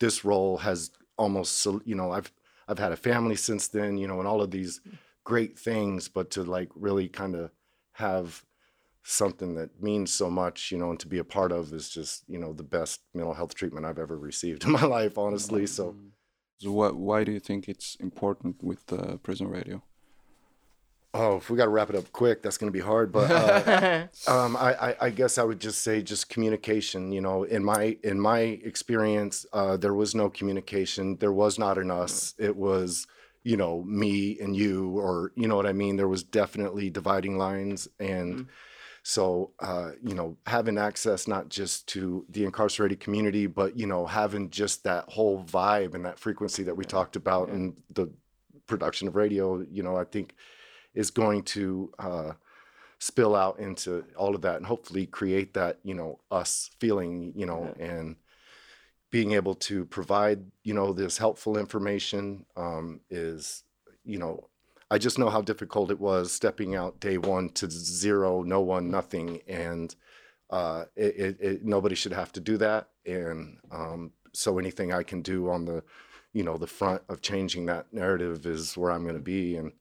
[0.00, 2.32] this role has almost, you know, I've
[2.66, 3.98] I've had a family since then.
[3.98, 4.80] You know, and all of these
[5.24, 7.50] great things, but to like really kind of
[7.98, 8.44] have
[9.02, 12.24] something that means so much, you know, and to be a part of is just,
[12.28, 15.66] you know, the best mental health treatment I've ever received in my life, honestly.
[15.66, 15.96] So,
[16.58, 19.82] So why why do you think it's important with uh, prison radio?
[21.14, 23.10] oh, if we got to wrap it up quick, that's going to be hard.
[23.10, 27.12] But uh, um, I, I, I guess I would just say just communication.
[27.12, 31.16] You know, in my in my experience, uh, there was no communication.
[31.16, 32.34] There was not an us.
[32.38, 33.06] It was
[33.48, 35.96] you know me and you, or you know what I mean.
[35.96, 38.46] There was definitely dividing lines and.
[39.04, 44.04] So, uh, you know, having access not just to the incarcerated community, but, you know,
[44.04, 48.12] having just that whole vibe and that frequency that we talked about in the
[48.66, 50.34] production of radio, you know, I think
[50.92, 52.32] is going to uh,
[52.98, 57.46] spill out into all of that and hopefully create that, you know, us feeling, you
[57.46, 58.16] know, and
[59.10, 63.64] being able to provide, you know, this helpful information um, is,
[64.04, 64.48] you know,
[64.90, 68.90] I just know how difficult it was stepping out day one to zero, no one,
[68.90, 69.94] nothing, and
[70.50, 72.88] uh, it, it, it, nobody should have to do that.
[73.04, 75.82] And um, so anything I can do on the,
[76.32, 79.56] you know, the front of changing that narrative is where I'm going to be.
[79.56, 79.72] And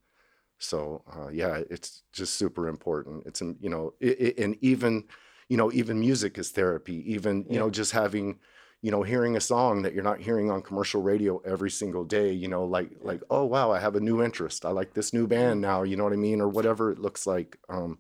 [0.59, 3.25] so uh, yeah, it's just super important.
[3.25, 5.05] It's um, you know, it, it, and even,
[5.47, 7.13] you know, even music is therapy.
[7.13, 8.39] Even you know, just having
[8.81, 12.31] you know hearing a song that you're not hearing on commercial radio every single day
[12.31, 14.65] you know like like oh wow i have a new interest.
[14.65, 17.25] I like this new band now you know what i mean or whatever it looks
[17.25, 17.97] like um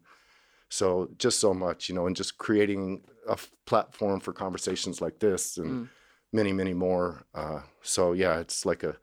[0.69, 5.19] so just so much you know and just creating a f- platform for conversations like
[5.19, 5.89] this and Mm.
[6.33, 8.95] many many more uh so yeah it's like a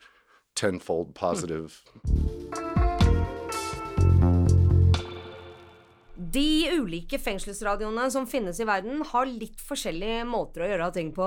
[0.55, 1.83] tenfold positive.
[6.17, 11.27] De ulike fengselsradioene som finnes i verden, har litt forskjellige måter å gjøre ting på.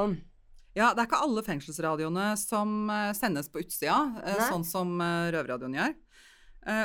[0.78, 4.50] Ja, det er ikke alle fengselsradioene som eh, sendes på utsida, eh, Nei.
[4.52, 5.96] sånn som eh, Røverradioen gjør.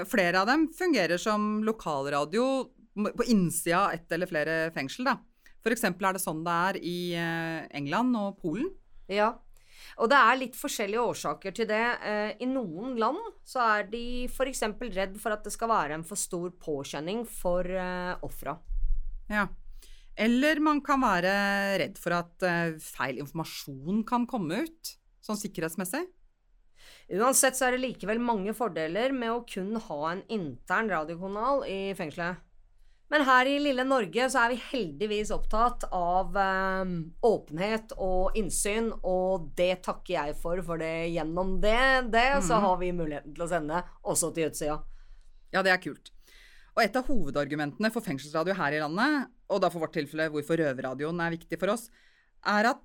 [0.06, 2.42] Flere av dem fungerer som lokalradio
[2.94, 5.08] på innsida av ett eller flere fengsel.
[5.08, 5.16] Da.
[5.66, 6.98] Eksempel er det sånn det er i
[7.80, 8.68] England og Polen.
[9.10, 9.32] Ja,
[9.98, 11.82] og det er litt forskjellige årsaker til det.
[12.38, 14.62] I noen land så er de f.eks.
[14.94, 17.66] redd for at det skal være en for stor påkjenning for
[18.22, 18.54] ofra.
[19.34, 19.48] Ja.
[20.16, 21.32] Eller man kan være
[21.80, 24.94] redd for at eh, feil informasjon kan komme ut,
[25.24, 26.04] sånn sikkerhetsmessig.
[27.12, 31.92] Uansett så er det likevel mange fordeler med å kun ha en intern radiokanal i
[31.98, 32.40] fengselet.
[33.12, 36.92] Men her i lille Norge så er vi heldigvis opptatt av eh,
[37.28, 41.76] åpenhet og innsyn, og det takker jeg for, for det gjennom det,
[42.14, 42.64] det så Mhm.
[42.64, 44.78] har vi muligheten til å sende også til utsida.
[45.52, 46.08] Ja, det er kult.
[46.74, 50.60] Og et av hovedargumentene for fengselsradio her i landet, og da for vårt tilfelle hvorfor
[50.60, 51.88] røverradioen er viktig for oss,
[52.48, 52.80] er at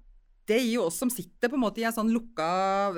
[0.48, 2.48] det gir oss som sitter på en måte i en sånn lukka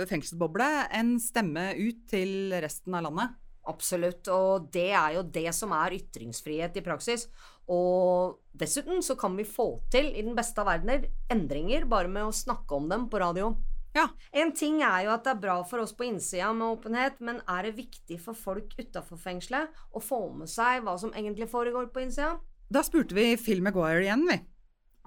[0.09, 3.37] fengselsboble, en stemme ut til resten av landet.
[3.69, 7.27] Absolutt, og det er jo det som er ytringsfrihet i praksis.
[7.69, 12.29] Og dessuten så kan vi få til, i den beste av verdener, endringer bare med
[12.29, 13.51] å snakke om dem på radio.
[13.97, 14.07] Ja.
[14.37, 17.41] En ting er jo at det er bra for oss på innsida med åpenhet, men
[17.49, 21.89] er det viktig for folk utafor fengselet å få med seg hva som egentlig foregår
[21.93, 22.37] på innsida?
[22.71, 24.41] Da spurte vi Phil Maguire igjen, vi.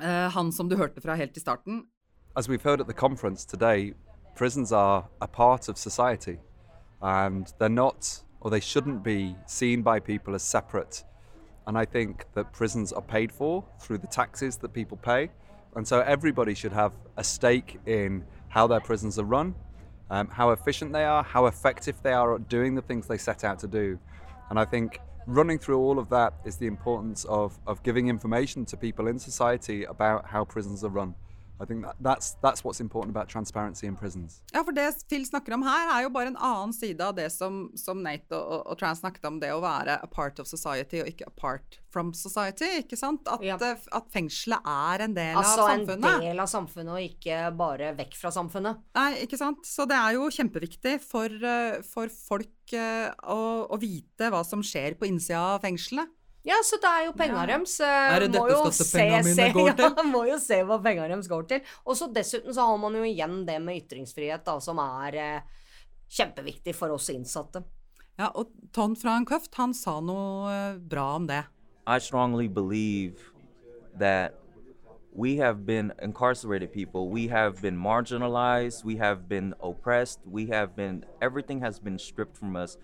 [0.02, 1.84] Eh, han som du hørte fra helt i starten.
[2.34, 3.94] As we've heard at the conference today,
[4.34, 6.38] prisons are a part of society
[7.00, 11.04] and they're not, or they shouldn't be, seen by people as separate.
[11.66, 15.30] And I think that prisons are paid for through the taxes that people pay.
[15.76, 19.54] And so everybody should have a stake in how their prisons are run,
[20.10, 23.44] um, how efficient they are, how effective they are at doing the things they set
[23.44, 24.00] out to do.
[24.50, 28.64] And I think running through all of that is the importance of, of giving information
[28.66, 31.14] to people in society about how prisons are run.
[31.62, 34.42] I think that, that's, that's what's important about transparency in prisons.
[34.52, 37.28] Ja, for det Phil snakker om her, er jo bare en annen side av det
[37.30, 41.02] som, som Nate og, og, Trans snakket om, det å være a part of society
[41.02, 42.66] og ikke apart from society.
[42.80, 43.28] ikke sant?
[43.30, 43.58] At, ja.
[43.60, 48.16] at fengselet er en del Altså av en del av samfunnet, og ikke bare vekk
[48.18, 48.82] fra samfunnet.
[48.98, 49.62] Nei, ikke sant.
[49.68, 53.38] Så det er jo kjempeviktig for, eh, for folk eh, å,
[53.70, 56.10] å vite hva som skjer på innsida av fengselet.
[56.44, 57.46] Ja, så det er jo penga Ja.
[57.46, 57.76] deres.
[57.80, 60.10] Er det må dette jo skattepengene se- mine se- går til?
[60.10, 61.60] Må jo se hva penga deres går til.
[61.86, 65.40] Og så dessuten så har man jo igjen det med ytringsfrihet, da, som er eh,
[66.10, 67.62] kjempeviktig for oss innsatte.
[68.18, 71.44] Ja, og Ton fra en Køft, han sa noe eh, bra om det.
[71.86, 73.18] I strongly believe
[73.98, 74.34] that
[75.14, 77.08] we have been incarcerated people.
[77.08, 78.84] We have been marginalized.
[78.84, 80.20] We have been oppressed.
[80.26, 82.78] We have been, everything has been stripped from us,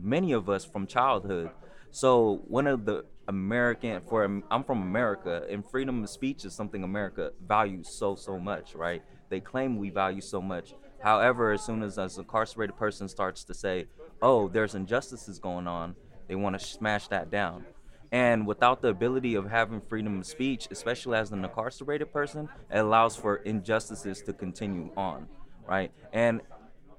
[0.00, 1.50] many of us from childhood.
[1.94, 6.82] So, one of the American, for I'm from America, and freedom of speech is something
[6.82, 9.00] America values so, so much, right?
[9.28, 10.74] They claim we value so much.
[11.00, 13.86] However, as soon as an incarcerated person starts to say,
[14.20, 15.94] oh, there's injustices going on,
[16.26, 17.64] they want to smash that down.
[18.10, 22.78] And without the ability of having freedom of speech, especially as an incarcerated person, it
[22.78, 25.28] allows for injustices to continue on,
[25.64, 25.92] right?
[26.12, 26.40] And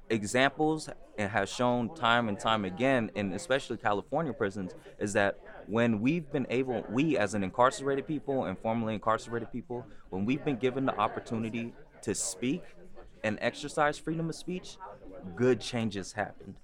[0.10, 6.02] examples and have shown time and time again, in especially California prisons, is that when
[6.02, 10.58] we've been able, we as an incarcerated people and formerly incarcerated people, when we've been
[10.58, 12.64] given the opportunity to speak
[13.24, 14.78] and exercise freedom of speech,
[15.36, 16.56] good changes happened.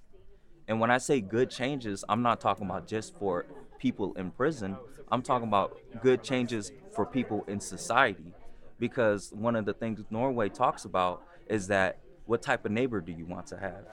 [0.68, 3.46] And when I say good changes, I'm not talking about just for
[3.78, 4.76] people in prison.
[5.10, 8.32] I'm talking about good changes for people in society.
[8.78, 13.12] Because one of the things Norway talks about is that what type of neighbor do
[13.12, 13.84] you want to have?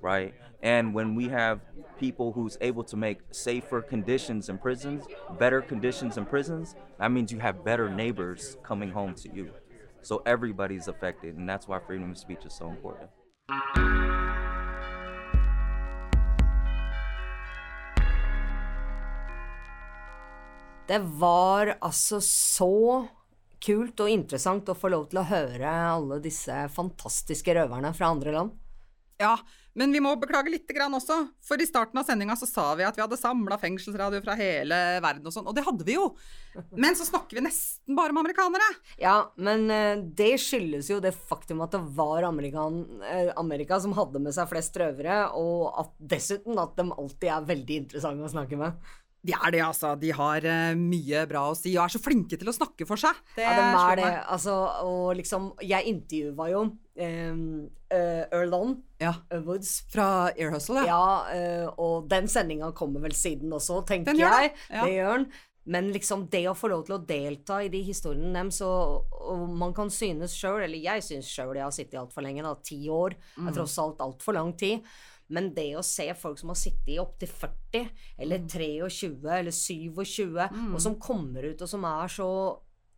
[0.00, 0.34] Right?
[0.62, 1.60] And when we have
[1.98, 5.04] people who's able to make safer conditions in prisons,
[5.38, 9.50] better conditions in prisons, that means you have better neighbors coming home to you.
[10.02, 13.10] So everybody's affected, and that's why freedom of speech is so important.
[20.88, 23.06] Det var altså så
[23.62, 28.34] kult og interessant å få lov til å høre alle disse fantastiske røverne fra andre
[28.36, 28.58] land.
[29.20, 29.34] Ja,
[29.76, 32.86] men vi må beklage lite grann også, for i starten av sendinga så sa vi
[32.88, 36.06] at vi hadde samla fengselsradio fra hele verden og sånn, og det hadde vi jo.
[36.72, 38.66] Men så snakker vi nesten bare med amerikanere.
[38.98, 43.94] Ja, men eh, det skyldes jo det faktum at det var Amerikan, eh, Amerika som
[43.98, 48.32] hadde med seg flest røvere, og at dessuten at de alltid er veldig interessante å
[48.32, 48.90] snakke med.
[49.22, 49.90] De er det, altså.
[50.00, 52.96] De har uh, mye bra å si, og er så flinke til å snakke for
[53.00, 53.18] seg.
[53.36, 54.12] Det ja, de er det.
[54.32, 54.54] Altså,
[54.86, 57.42] og liksom Jeg intervjua jo um,
[57.92, 59.12] Earl On Ja.
[59.44, 59.82] Woods.
[59.92, 61.02] Fra Air Hustle, ja.
[61.34, 64.50] eh, og den sendinga kommer vel siden også, tenker Den jeg.
[64.54, 64.84] det, ja.
[64.86, 65.30] Det gjør den.
[65.70, 69.42] Men liksom det å få lov til å delta i de historiene deres, og, og
[69.60, 72.80] man kan synes sjøl, eller jeg syns sjøl jeg har sittet altfor lenge, da, ti
[72.90, 73.48] år, Mm.
[73.50, 74.80] er tross alt altfor lang tid.
[75.30, 77.84] Men det å se folk som har sittet i opptil 40,
[78.18, 80.74] eller 23, eller 27, Mm.
[80.74, 82.30] og som kommer ut, og som er så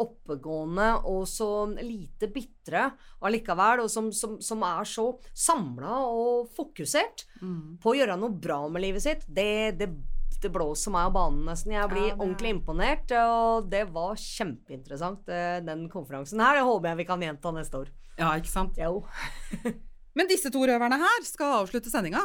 [0.03, 1.47] oppegående og så
[1.79, 2.89] lite bitre
[3.23, 7.79] allikevel, og som, som, som er så samla og fokusert Mm.
[7.83, 9.91] på å gjøre noe bra med livet sitt, det, det,
[10.43, 11.73] det blåser meg av banen nesten.
[11.77, 16.57] Jeg blir Ja, ordentlig imponert, og det var kjempeinteressant, eh, den konferansen her.
[16.59, 17.93] Det håper jeg vi kan gjenta neste år.
[18.19, 18.77] Ja, ikke sant?
[18.79, 19.05] Jo.
[20.19, 22.25] Men disse to røverne her skal avslutte sendinga.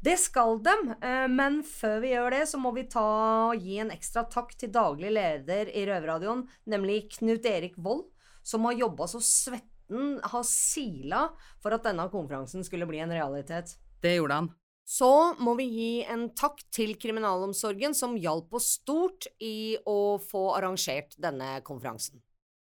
[0.00, 3.92] Det skal dem, eh, men før vi gjør det, så må vi ta, gi en
[3.92, 8.06] ekstra takk til daglig leder i Røverradioen, nemlig Knut Erik Vold,
[8.42, 11.26] som har jobba så svetten har sila
[11.60, 13.76] for at denne konferansen skulle bli en realitet.
[14.00, 14.50] Det gjorde han.
[14.90, 20.48] Så må vi gi en takk til kriminalomsorgen, som hjalp oss stort i å få
[20.56, 22.22] arrangert denne konferansen.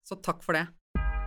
[0.05, 0.67] Så takk for det.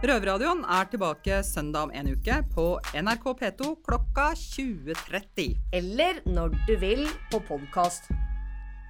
[0.04, 2.64] Røverradioen er tilbake søndag om en uke på
[3.00, 5.54] NRK P2 klokka 20.30.
[5.72, 8.10] Eller når du vil på podkast.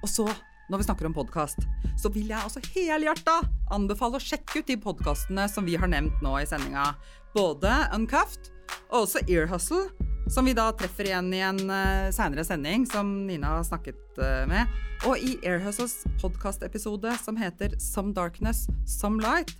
[0.02, 0.24] Og så,
[0.66, 1.62] når vi snakker om podkast,
[1.94, 3.36] så vil jeg også helhjerta
[3.72, 6.88] anbefale å sjekke ut de podkastene som vi har nevnt nå i sendinga.
[7.36, 8.50] Både Uncuffed
[8.90, 9.86] og også Ear Hustle,
[10.26, 14.42] som vi da treffer igjen i en uh, seinere sending, som Nina har snakket uh,
[14.50, 14.74] med.
[15.06, 19.54] Og i Ear Hustles podkastepisode som heter Some Darkness, Some Light,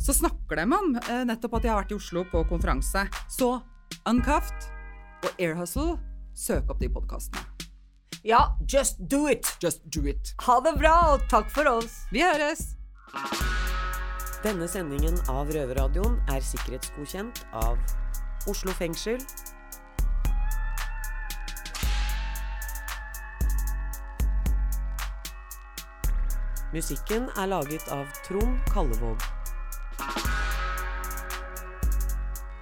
[0.00, 3.06] så snakker de om eh, nettopp at de har vært i Oslo på konferanse.
[3.32, 3.56] Så
[4.06, 4.68] Uncuffed
[5.24, 5.96] og Air Hustle,
[6.36, 7.42] søk opp de podkastene.
[8.26, 9.46] Ja, just do it!
[9.62, 10.34] Just do it.
[10.42, 12.02] Ha det bra, og takk for oss.
[12.10, 12.74] Vi høres!
[14.44, 17.78] Denne sendingen av Røverradioen er sikkerhetsgodkjent av
[18.50, 19.22] Oslo fengsel.
[26.74, 29.35] Musikken er laget av Trond Kallevåg.